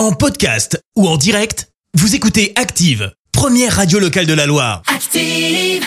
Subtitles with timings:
[0.00, 4.80] En podcast ou en direct, vous écoutez Active, première radio locale de la Loire.
[4.86, 5.84] Active.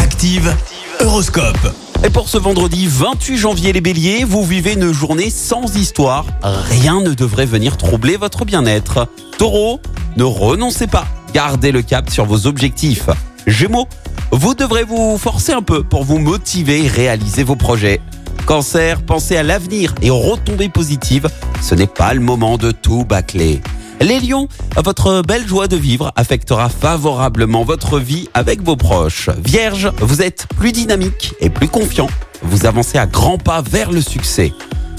[0.00, 0.54] Active,
[1.00, 1.74] Horoscope.
[2.04, 6.24] Et pour ce vendredi 28 janvier, les béliers, vous vivez une journée sans histoire.
[6.44, 9.08] Rien ne devrait venir troubler votre bien-être.
[9.38, 9.80] Taureau,
[10.16, 11.08] ne renoncez pas.
[11.34, 13.08] Gardez le cap sur vos objectifs.
[13.48, 13.88] Gémeaux,
[14.30, 18.00] vous devrez vous forcer un peu pour vous motiver et réaliser vos projets.
[18.48, 21.28] Cancer, pensez à l'avenir et aux retombées positives.
[21.60, 23.60] Ce n'est pas le moment de tout bâcler.
[24.00, 29.28] Les lions, votre belle joie de vivre affectera favorablement votre vie avec vos proches.
[29.44, 32.08] Vierge, vous êtes plus dynamique et plus confiant.
[32.40, 34.54] Vous avancez à grands pas vers le succès.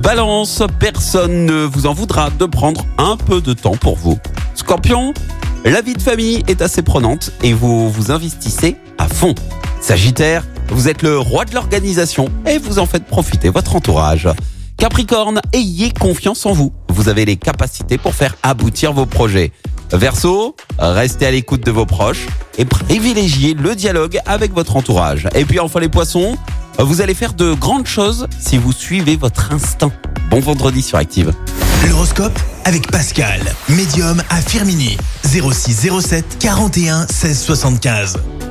[0.00, 4.18] Balance, personne ne vous en voudra de prendre un peu de temps pour vous.
[4.54, 5.14] Scorpion,
[5.64, 9.34] la vie de famille est assez prenante et vous vous investissez à fond.
[9.80, 14.28] Sagittaire, vous êtes le roi de l'organisation et vous en faites profiter votre entourage.
[14.76, 16.72] Capricorne, ayez confiance en vous.
[16.88, 19.52] Vous avez les capacités pour faire aboutir vos projets.
[19.92, 22.26] Verseau, restez à l'écoute de vos proches
[22.56, 25.28] et privilégiez le dialogue avec votre entourage.
[25.34, 26.36] Et puis enfin les poissons,
[26.78, 29.92] vous allez faire de grandes choses si vous suivez votre instinct.
[30.30, 31.32] Bon vendredi sur Active.
[31.88, 34.96] L'horoscope avec Pascal, médium à Firmini.
[35.24, 38.18] 0607 41 16 75.